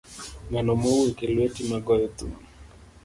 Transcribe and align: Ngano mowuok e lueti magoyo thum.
Ngano 0.49 0.71
mowuok 0.81 1.17
e 1.25 1.27
lueti 1.35 1.61
magoyo 1.71 2.07
thum. 2.17 2.31